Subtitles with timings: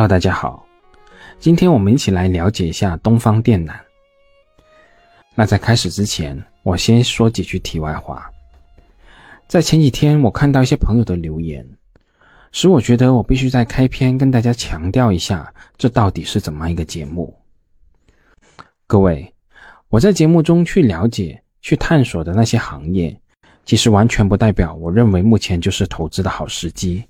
[0.00, 0.66] Hello，大家好，
[1.38, 3.74] 今天我们一起来了解一下东方电缆。
[5.34, 8.30] 那在开始之前，我先说几句题外话。
[9.46, 11.68] 在前几天，我看到一些朋友的留言，
[12.50, 17.36] 使我觉得我必须在开篇跟大家强调一下，这到底是怎么一个节目。
[18.86, 19.30] 各位，
[19.90, 23.14] 我在节目中去了解、去探索的那些行业，
[23.66, 27.04] 其实完全不代表我认为目前就是投资的好时机。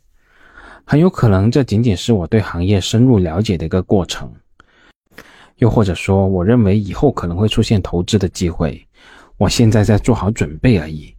[0.91, 4.29] 很有可能，这仅仅是我对行业深入了解的一个过程，
[5.59, 8.85] 又或者说，我认为以后可能会出现投资的机会，
[9.37, 11.15] 我现在在做好准备而已。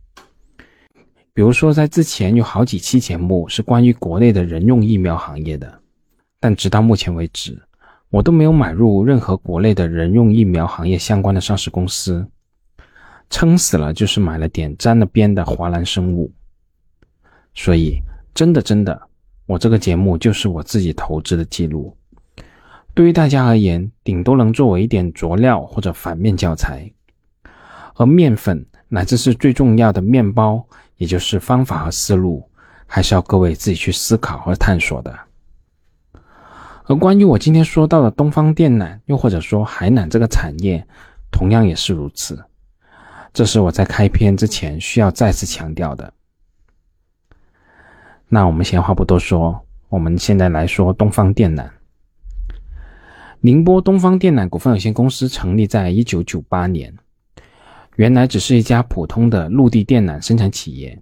[1.34, 5.80] 比如说，在之前有好几期节目是关于国内的人用疫苗行业的，
[6.42, 7.58] 但直到目前为止，
[8.10, 12.28] 我都没有买入任何国内的人用疫苗行业相关的上市公司，
[13.30, 16.30] 撑死了就是买了点沾了边的华兰生物。
[17.54, 18.02] 所以，
[18.34, 19.08] 真的真的。
[19.52, 21.94] 我这个节目就是我自己投资的记录，
[22.94, 26.90] 对于大家而言，顶多能作为一点佐料或者反面教材。
[27.96, 32.49] 而面粉乃至是最重要的面包，也就是方法和思路，
[32.88, 35.13] 还是要各位自己去思考和探索的。
[36.85, 40.82] 而关于我今天说到的东方电缆，又或者说海缆这个产业，
[41.29, 42.41] 同样也是如此。
[43.34, 46.13] 这是我在开篇之前需要再次强调的。
[48.34, 51.70] 那我们闲话不多说，我们现在来说东方电缆。
[53.41, 56.96] 宁波东方电缆股份有限公司成立在一九九八年，
[57.98, 60.98] 原来只是一家普通的陆地电缆生产企业。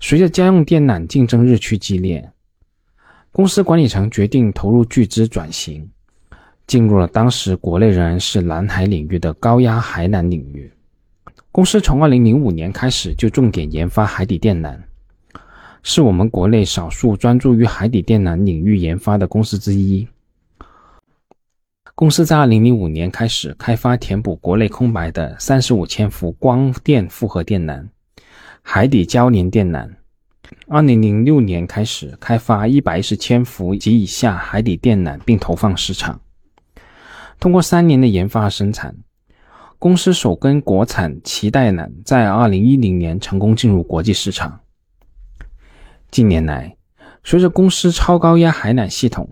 [0.00, 2.32] 随着家用电缆竞争日趋激烈，
[3.30, 5.86] 公司管理层决定投入巨资转型，
[6.66, 10.72] 进入了当时国内仍然是蓝海领域的高压海缆领域。
[11.52, 14.74] 公司从二零零五年开始就重点研发海底电缆。
[15.82, 20.06] 是我们国内少数专注于海底电缆领域研发的公司之一。
[21.94, 27.88] 公司在2005年开始开发填补国内空白的35千伏光电复合电缆、
[28.62, 29.88] 海底交联电缆。
[30.68, 36.20] 2006年开始开发110千伏及以下海底电缆，并投放市场。
[37.40, 38.96] 通过三年的研发和生产，
[39.78, 44.60] 公司首根国产脐带缆在2010年成功进入国际市场。
[46.10, 46.74] 近年来，
[47.22, 49.28] 随着公司超高压海缆系统、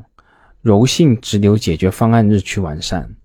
[0.61, 3.17] 柔性直流解决方案日趋完善，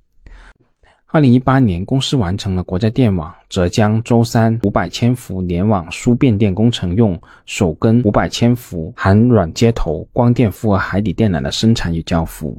[1.08, 12.58] 二零一八年，公司完成了国家电网浙江舟山五百千伏联网输变电工程用首根五百千伏含软接头光电复合海底电缆的生产与交付。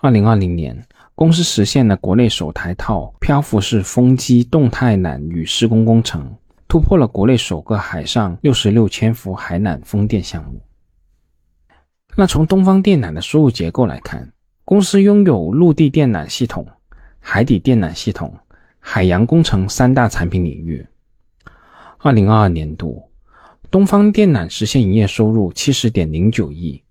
[0.00, 6.34] 二零二零年，公司实现了国内首台套漂浮式风机动态缆与施工工程。
[6.72, 10.58] 突破了国内首个海上六十六千伏海缆风电项目。
[12.16, 14.32] 那从东方电缆的收入结构来看，
[14.64, 16.66] 公司拥有陆地电缆系统、
[17.20, 18.34] 海底电缆系统、
[18.80, 20.86] 海洋工程三大产品领域。
[21.98, 23.02] 二零二二年度，
[23.70, 26.82] 东方电缆实现营业收入七十点零九亿，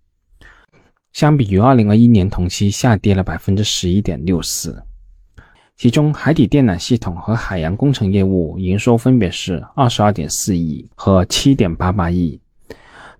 [1.12, 4.84] 相比于二零二一年同期下跌了百分之十一点六四。
[5.82, 12.40] 其中，海底电缆系统和海洋工程业务营收分别是二十二点四亿和七点八八亿，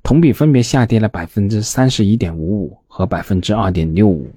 [0.04, 4.30] 同比分别下跌了百分之三十一点五五和百分之二点六五。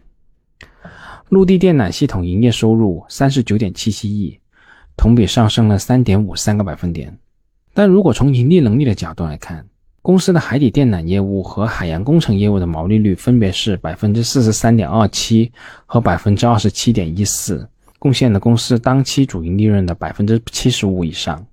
[1.28, 4.40] 陆地电缆系统营业收入三十九点七七亿，
[4.96, 7.14] 同比上升了三点五三个百分点。
[7.74, 9.62] 但如果从盈利能力的角度来看，
[10.00, 15.52] 公司的海底电缆业务和海洋工程业务的毛利率分别是百分之四十三点二七
[15.84, 17.68] 和百分之二十七点一四。
[18.04, 21.46] 贡献了公司当期主营利润的百分之七十五以上，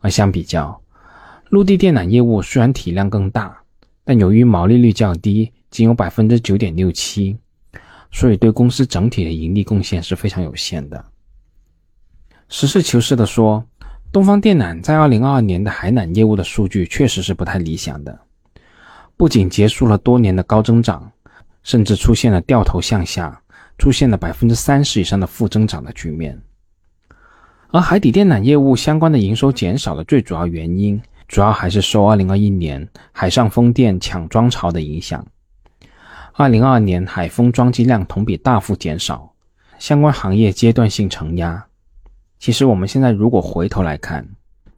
[0.00, 0.78] 而相比较，
[1.48, 3.62] 陆地电缆业务虽然体量更大，
[4.04, 7.38] 但由于毛利率较低，仅有百分之九点六七，
[8.12, 11.02] 所以对公司整体的盈利贡献是非常有限的。
[12.50, 13.64] 实事求是的说，
[14.12, 18.20] 东方电缆在二零二二年的海缆业务的数据确实是不太理想的，
[19.16, 21.10] 不仅结束了多年的高增长，
[21.62, 23.40] 甚至出现了掉头向下。
[23.78, 26.40] 出现了百分之三十以上的负增长的局面，
[27.68, 35.26] 而海底电缆业务相关的营收减少的最主要原因，主要还是受二零二一年海上风电抢装潮的影响。
[36.34, 39.32] 二零二二年海风装机量同比大幅减少，
[39.78, 41.64] 相关行业阶段性承压。
[42.38, 44.26] 其实我们现在如果回头来看，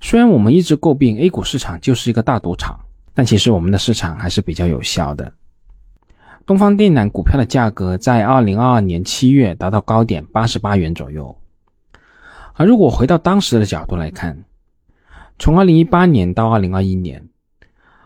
[0.00, 2.78] 虽然我们一直诟病 A 股市场就是一个大赌场，
[3.14, 5.32] 但其实我们的市场还是比较有效的。
[6.46, 11.37] 东方电缆股票的价格在二零二二年七月达到高点八十八元左右，
[12.54, 14.44] 而如果回到当时的角度来看，
[15.40, 17.28] 从二零一八年到二零二一年，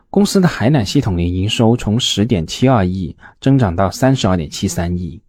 [0.09, 5.21] 公司的海缆系统的营收从十点七二亿增长到三十二点七三亿，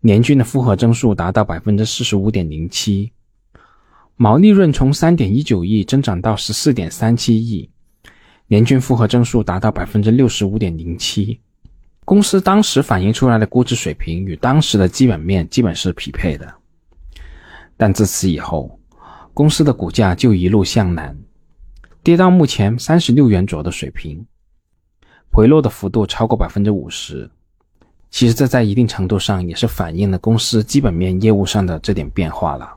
[0.00, 3.12] 年均的复合增速达到百分之四十五点零七，
[4.16, 7.70] 毛利润从三点一九亿增长到十四点三七亿，
[8.48, 11.38] 年均复合增速达到百分之六十五点零七。
[12.04, 16.54] 公司当时反映出来的估值水平与当时的基本面基本是匹配的，
[17.76, 18.78] 但自此以后，
[19.32, 21.16] 公司的股价就一路向南。
[22.02, 24.26] 跌到目前三十六元左右的水平，
[25.32, 27.30] 回落的幅度超过百分之五十。
[28.10, 32.74] 其实这在一定程度上也是反映了公司基本面业务上的这点变化了。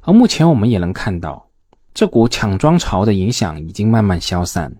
[0.00, 1.46] 而目前我们也能看到，
[1.92, 4.74] 这股抢装潮的影响已经慢慢消散。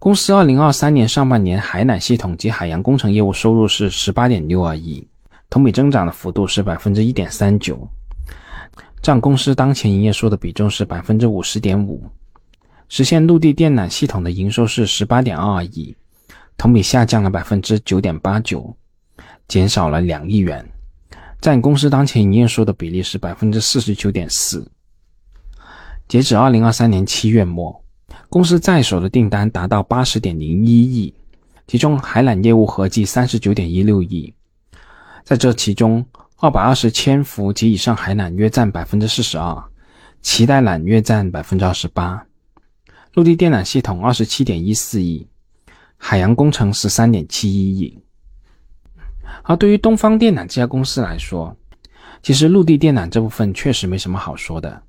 [0.00, 5.06] 公司二零二三年上半年海缆系统及海洋工程业务收入是十八点六二亿，
[5.50, 7.86] 同比增长的幅度是百分之一点三九，
[9.02, 12.02] 占公司当前营业收的比重是百分之五十点五。
[12.88, 15.94] 实现陆地电缆系统的营收是十八点二二亿，
[16.56, 18.74] 同比下降了百分之九点八九，
[19.48, 20.66] 减少了两亿元，
[21.42, 24.66] 占公司当前营业收的比例是百分之四十九点四。
[26.08, 27.84] 截止二零二三年七月末，
[28.30, 31.12] 公司在手的订单达到八十点零一亿，
[31.66, 34.32] 其中海缆业务合计三十九点一六亿，
[35.24, 36.06] 在这其中，
[36.36, 39.60] 二百二十千伏及以上海缆约占百分之四十二，
[40.22, 42.24] 脐带缆约占百分之二十八。
[43.14, 45.26] 陆地电缆系统二十七点一四亿，
[45.96, 47.98] 海洋工程十三点七一亿。
[49.42, 51.56] 而对于东方电缆这家公司来说，
[52.22, 54.80] 其实陆地电缆这部分确实没什么好说的。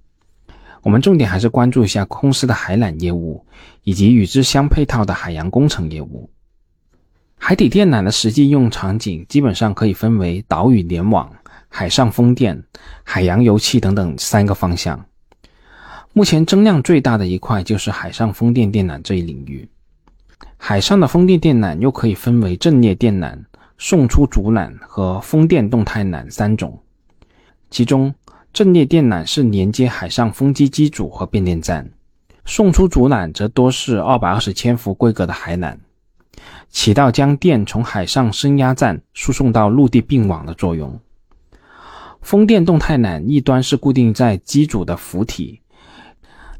[0.83, 3.45] 我们重点还是关注一下公司的海缆业务
[3.83, 6.30] 以及与之相配套的海洋工程业务。
[7.38, 11.31] 海底电缆的实际应用场景基本上可以分为岛屿联网、
[11.68, 12.63] 海上风电、
[13.04, 15.04] 海洋油气等等三个方向。
[16.13, 19.68] 目前增量最大的一块就是海上风电电缆这一领域。
[20.57, 23.36] 海上的风电电缆又可以分为阵列电缆、
[23.78, 26.78] 送出主缆和风电动态缆三种。
[27.72, 28.13] 其中，
[28.53, 31.89] 阵列电缆是连接海上风机机组和变电站，
[32.45, 35.77] 送出主缆则多是二百二十千伏规格的海缆，
[36.69, 41.00] 起到将电从海上升压站输送到陆地并网的作用。
[42.21, 45.59] 风电动态缆一端是固定在机组的浮体。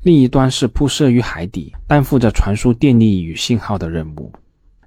[0.04, 4.32] 另一端是铺设于海底，担负着传输电力与信号的任务。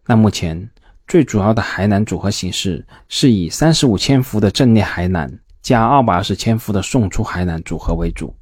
[0.07, 0.69] 那目前
[1.07, 5.31] 最主要的海缆组合形式是以三十五千伏的阵列海缆
[5.65, 8.33] 加二百二十千伏的送出海缆组合为主。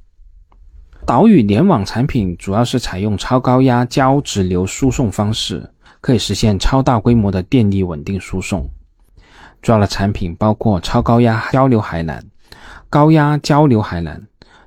[1.07, 5.67] 岛屿联网产品主要是采用超高压交直流输送方式，
[6.01, 8.69] 可以实现超大规模的电力稳定输送。
[9.61, 12.21] 主要的产品包括超高压交流海缆、
[12.89, 14.21] 高压交流海缆、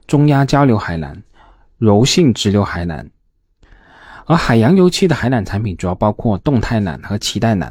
[0.09, 1.15] 中压交流海缆。
[1.79, 3.11] 柔性直流海缆，
[4.25, 7.71] 而海洋油气的海缆产品主要包括动态缆和脐带缆。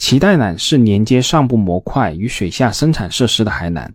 [0.00, 3.86] 脐带缆是连接上部模块与水下生产设施的海缆。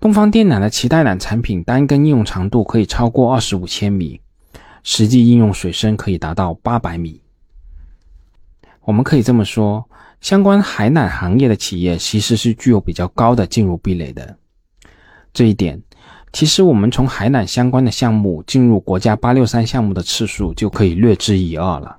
[0.00, 4.18] 东方电缆的脐带缆产品单根应用长度可以超过二十五千米，
[4.82, 7.20] 实际应用水深可以达到八百米。
[8.80, 9.84] 我们可以这么说，
[10.22, 14.36] 相关海缆行业的企业其实是具有比较高的进入壁垒的。
[15.34, 15.80] 这一点。
[16.30, 21.96] 其实，我们从海缆相关的项目进入国家八六三项目的次数就可以略知一二了。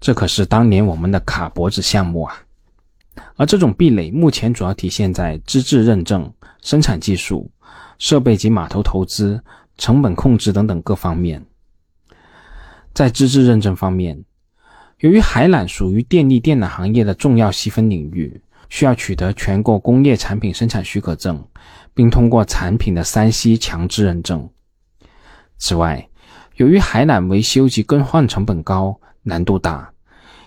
[0.00, 2.34] 这可是当年我们的卡脖子项目啊！
[3.36, 7.50] 而这种壁垒目前主要体现在资质认证、生产技术、
[7.98, 9.42] 设备及码头投资、
[9.76, 11.44] 成本控制等等各方面。
[12.94, 14.24] 在资质认证方面，
[15.00, 18.42] 由于海缆属于电力电缆行业的重要细分领域。
[18.70, 21.42] 需要取得全国工业产品生产许可证，
[21.94, 24.46] 并通过产品的三 C 强制认证。
[25.56, 26.06] 此外，
[26.56, 29.90] 由于海缆维修及更换成本高、难度大，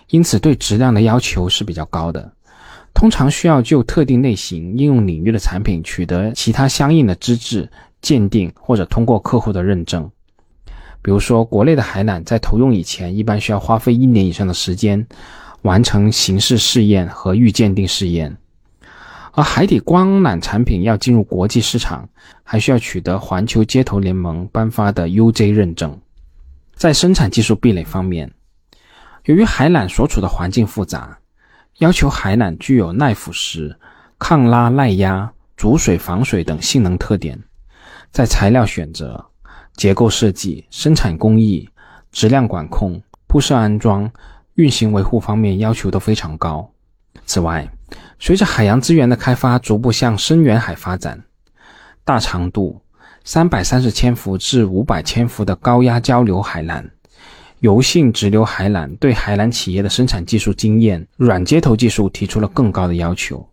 [0.08, 2.32] 因此对质量的要求是比较高的。
[2.94, 10.10] 通常需要就特定类型、应用领域的产品取得其他相应的资质鉴定，或者通过客户的认证。
[11.00, 15.06] 比如说，国内的海缆在投用以前，一般需要花费一年以上的时间。
[15.62, 18.36] 完成形式试验和预鉴定试验，
[19.30, 22.08] 而海底光缆产品要进入国际市场，
[22.42, 25.96] 还需要取得环球接头联盟颁发的 UJ 认证。
[26.74, 28.28] 在生产技术壁垒方面，
[29.24, 31.18] 由于海缆所处的环境复杂，
[31.78, 33.74] 要求海缆具有耐腐蚀、
[34.18, 37.38] 抗拉耐压、阻水防水等性能特点，
[38.10, 39.24] 在材料选择、
[39.74, 41.68] 结构设计、生产工艺、
[42.10, 44.10] 质量管控、铺设安装。
[44.56, 46.70] 运行维护方面要求都非常高。
[47.24, 47.66] 此外，
[48.18, 51.24] 随着海洋资源的开发逐步向深远海发展，
[52.04, 52.82] 大长度
[53.24, 56.86] 三百三十千伏至五百千伏的高压交流海缆，
[57.62, 63.48] 油性直流海缆对海缆企业的生产技术经验、软接头技术提出了更高的要求。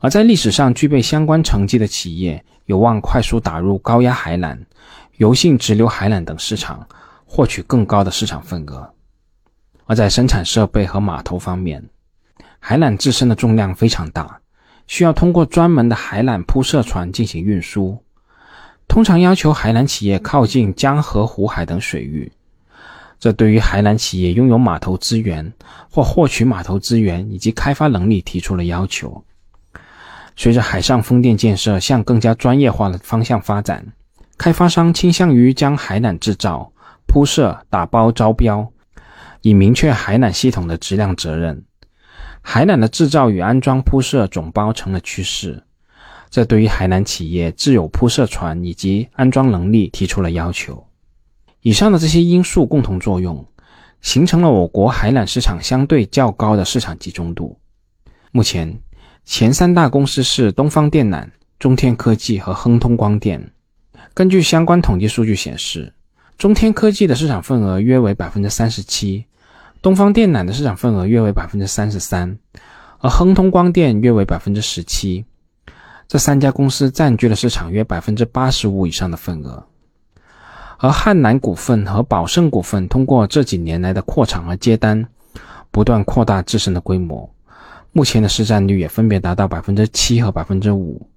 [0.00, 4.58] 而在历史上具备相关成绩的企业，有望快速打入高压海缆、
[5.18, 6.88] 油性直流海缆等市场，
[7.26, 8.90] 获取更高的市场份额。
[9.84, 11.86] 而在生产设备和码头方面，
[12.58, 14.40] 海缆自身的重量非常大，
[14.86, 18.02] 需要通过专门的海缆铺设船进行运输，
[18.88, 22.32] 通常要求海缆企业靠近江河湖海等水域。
[23.18, 25.52] 这对于海南企业拥有码头资源
[25.90, 29.24] 或获取码头资源以及开发能力提出了要求。
[30.36, 33.86] 随着海上风电建设向更加专业化的方向发展，
[34.36, 36.72] 开发商倾向于将海缆制造、
[37.06, 38.68] 铺设、打包招标，
[39.42, 41.64] 以明确海缆系统的质量责任。
[42.42, 45.62] 海缆的制造与安装、铺设、总包成了趋势。
[46.28, 50.84] 这对于海南企业自有铺设船以及安装能力提出了要求。
[51.64, 53.42] 以上的这些因素共同作用，
[54.02, 57.58] 形成了我国海缆市场相对较高的市场集中度。
[58.32, 58.78] 目前，
[59.24, 61.26] 前三大公司是东方电缆、
[61.58, 63.50] 中天科技和亨通光电。
[64.12, 65.90] 根据相关统计数据显示，
[66.36, 69.24] 中天科技的市场份额约为百分之三十七，
[69.80, 72.38] 东方电缆的市场份额约为百分之三十三，
[72.98, 75.24] 而亨通光电约为百分之十七。
[76.06, 79.66] 这三家公司占据了市场约百分之八十五以上的份额。
[80.78, 85.06] 而汉南股份和宝盛股份通过这几年来的扩厂和接单，
[85.70, 87.32] 不断扩大自身的规模，
[87.92, 91.08] 目前的市占率也分别达到百分之七和百分之五。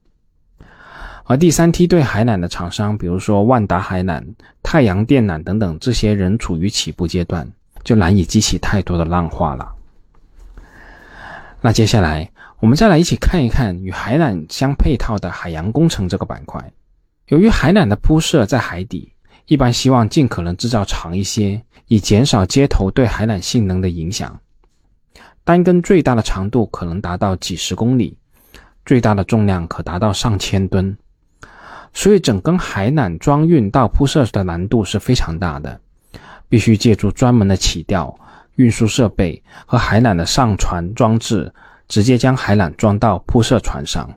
[1.26, 4.24] 而第三梯队海缆的厂商，比如说万达海缆、
[4.64, 7.52] 太阳电缆等等，这些仍处于起步阶段，
[7.84, 9.74] 就难以激起太多的浪花了。
[11.60, 16.72] 那接下来我们再来一起看一看与海缆相配套的海洋工程这个板块。
[17.28, 19.12] 由于海缆的铺设在海底。
[19.48, 24.40] 一般希望尽可能制造长一些，以减少接头对海缆性能的影响。
[25.46, 28.18] 单根最大的长度可能达到几十公里，
[28.86, 30.98] 最大的重量可达到上千吨，
[31.94, 35.80] 所以整根海缆装运到铺设的难度是非常大的，
[36.50, 38.14] 必须借助专门的起吊、
[38.56, 41.54] 运输设备和海缆的上船装置，
[41.88, 44.14] 直接将海缆装到铺设船上。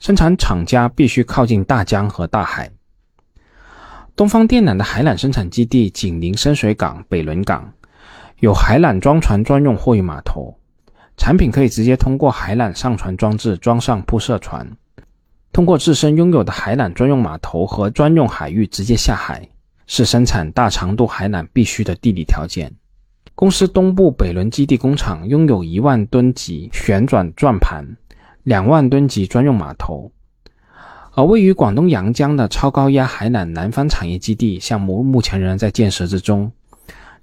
[0.00, 2.68] 生产厂家必须靠近大江和大海。
[4.16, 7.72] 东方电缆的海缆生产基地紧邻深水港、北仑港，
[8.38, 10.56] 有海缆装船专用货运码头，
[11.16, 14.64] 产品可以直接通过海缆上船装置装上铺设船，
[15.52, 19.48] 通过自身拥有的海缆专用码头和专用海域直接下海，
[19.88, 22.72] 是生产大长度海缆必须的地理条件。
[23.34, 27.84] 公司东部北仑基地工厂拥有一万吨级旋转转盘、
[28.44, 30.12] 两万吨级专用码头。
[31.16, 36.50] 而位于广东阳江的超高压海缆南方产业基地项目目前仍然在建设之中，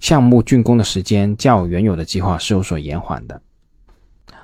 [0.00, 3.42] 项目竣工的时间较原有的计划是有所延缓的。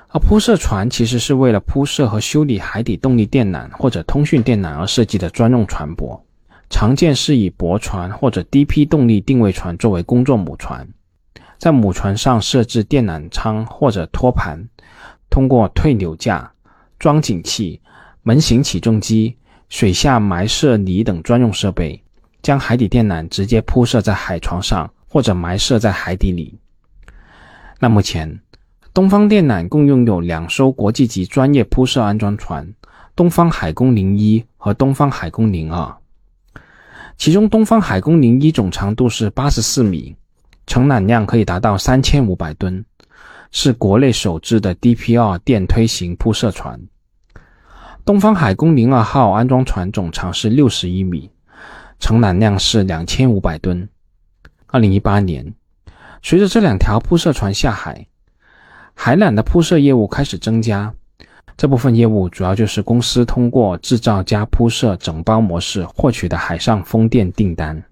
[0.08, 6.20] 而铺设船其实是为了铺设和修理海底动力电缆或者通讯电缆而设计的专用船舶，
[6.68, 10.86] 常见是以驳船或者低批动力定位船作为工作母船，
[11.56, 14.62] 在母船上设置电缆舱或者托盘，
[15.30, 16.52] 通过退扭架、
[16.98, 17.80] 装井器。
[18.28, 19.34] 门型起重机、
[19.70, 21.98] 水下埋设泥等专用设备，
[22.42, 26.54] 将海底电缆直接铺设在海床上，或者埋设在海底里。
[27.80, 28.38] 那目前，
[28.92, 32.70] 东方电缆共拥有两艘国际级专业铺设安装船——
[33.16, 35.96] 东方海工零一和东方海工零二。
[37.16, 40.14] 其中，东方海工零一总长度是八十四米，
[40.66, 42.84] 承揽量可以达到三千五百吨，
[43.52, 46.78] 是国内首支的 DPR 电推型铺设船。
[48.08, 51.30] 东方海工零二号安装船总长是六十一米，
[52.00, 53.86] 承揽量是两千五百吨。
[54.68, 55.52] 二零一八年，
[56.22, 58.06] 随着这两条铺设船下海，
[58.94, 60.90] 海缆的铺设业务开始增加。
[61.54, 67.84] 这部分业务主要就是公司通过制造加铺设整包模式获取的海上风电订单。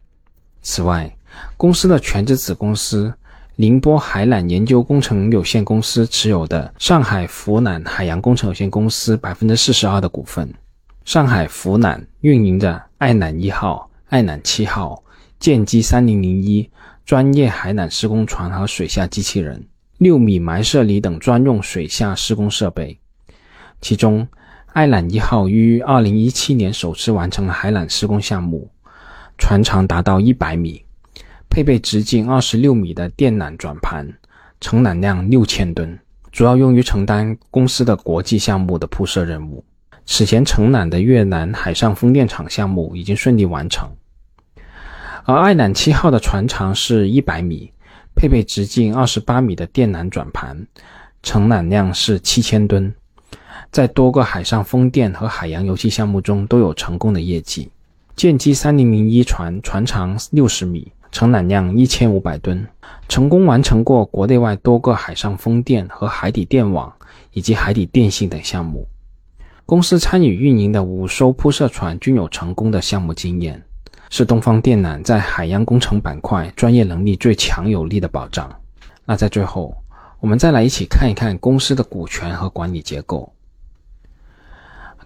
[0.62, 1.14] 此外，
[1.58, 3.12] 公司的全资子公司。
[3.58, 10.52] 宁波海缆研究工程有限公司持有的上海福缆海洋工程有限公司百分之四十二的股份。
[11.06, 15.02] 上海福缆运营着爱缆一号、爱缆七号、
[15.40, 16.70] 舰机三零零一
[17.06, 22.98] 专业海缆施工船和水下机器人、六米埋设犁等专用水下施工设备。
[23.80, 24.28] 其中，
[24.74, 28.70] 爱缆一号于二零一七年首次完成了海缆施工项目，
[29.38, 30.82] 船长达到一百米。
[31.48, 34.06] 配备直径二十六米的电缆转盘，
[34.60, 35.98] 承揽量六千吨，
[36.30, 39.64] 主要用于承担公司的国际项目的铺设任务。
[40.04, 43.90] 此前承揽的越南海上风电场项目已经顺利完成。
[45.24, 47.72] 而爱缆七号的船长是一百米，
[48.14, 50.64] 配备直径二十八米的电缆转盘，
[51.22, 52.94] 承揽量是七千吨，
[53.72, 57.68] 在多个海上风电和海洋油气项目中都有成功的业绩。
[58.14, 62.68] 舰机三零零一船船长六十米，承揽量一千五百吨，
[63.08, 66.92] 成功完成过国内外多个海上风电和海底电网
[67.32, 68.86] 以及海底电信等项目。
[69.64, 73.64] 公司参与运营的五艘铺设船均有成功的项目经验，
[74.10, 78.54] 是东方电缆在海洋工程板块专业能力最强有力的保障。
[79.06, 79.74] 那在最后，
[80.20, 83.32] 我们再来一起看一看公司的股权和管理结构。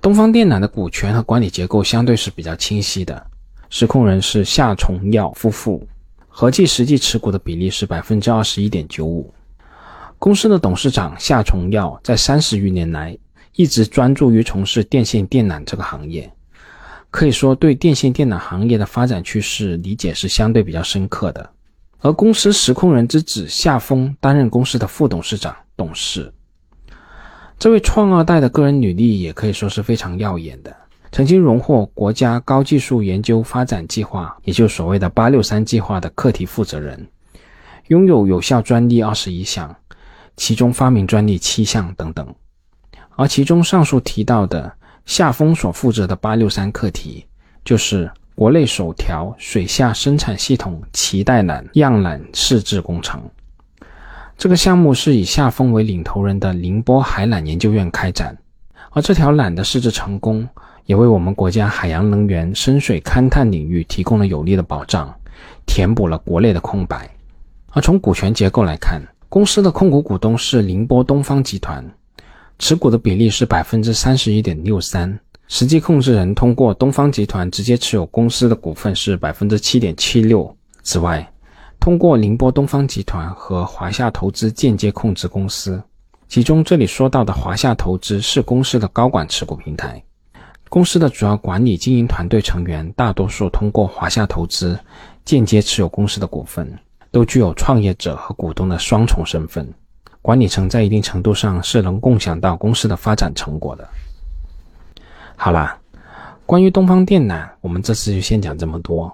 [0.01, 3.25] 东方电缆的股权和管理结构相对是比较清晰的，
[3.69, 5.87] 实控人是夏崇耀夫妇，
[6.33, 9.35] 合计实际持股的比例是百分之二十一点九五。
[10.19, 13.17] 公司的董事长夏崇耀在三十余年来
[13.57, 16.33] 一直专注于从事电线电缆这个行业，
[17.11, 21.51] 可以说对电线电缆行业的发展趋势理解是相对比较深刻的。
[21.99, 26.33] 而公司实控人之子夏峰担任公司的副董事长、董事。
[27.59, 30.75] 这位创二代的个人履历也可以说是非常耀眼的，
[31.13, 37.09] 曾经荣获国家高技术研究发展计划，也就所谓的“八六三”计划的课题负责人，
[37.89, 39.75] 拥有有效专利二十一项，
[40.37, 42.33] 其中发明专利七项等等。
[43.17, 44.73] 而其中上述提到的
[45.05, 47.27] 夏峰所负责的“八六三”课题，
[47.65, 53.21] 就是国内首条水下生产系统脐带缆样缆试制工程。
[54.39, 58.39] 这个项目是以夏风为领头人的宁波海缆研究院开展，
[58.93, 60.49] 而这条缆的试制成功，
[60.91, 65.15] 也为我们国家海洋能源深水勘探领域提供了有力的保障，
[65.65, 67.09] 填补了国内的空白。
[67.71, 71.89] 而从股权结构来看，公司的控股股东是宁波东方集团，
[72.59, 75.17] 持股的比例是百分之三十一点六三，
[75.47, 80.53] 实际控制人通过东方集团直接持有公司的股份是百分之七点七六。
[80.83, 81.25] 此外，
[81.79, 85.81] 通过宁波东方集团和华夏投资间接控制公司，
[86.27, 90.03] 其中这里说到的华夏投资是公司的高管持股平台。
[90.71, 94.79] 公司的主要管理经营团队成员大多数通过华夏投资
[95.25, 96.73] 间接持有公司的股份，
[97.11, 99.69] 都具有创业者和股东的双重身份。
[100.23, 103.89] 管理层在一定程度上是能共享到公司的发展成果的。
[105.35, 105.77] 好了，
[106.47, 109.13] 关于东方电缆，我们这次就先讲这么多。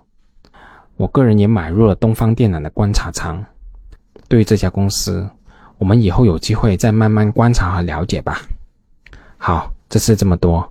[0.98, 3.42] 我个人也买入了东方电缆的观察仓。
[4.28, 5.26] 对于这家公司，
[5.78, 8.42] 我们以后有机会再慢慢观察和了解吧。
[9.38, 10.70] 好，这次这么多，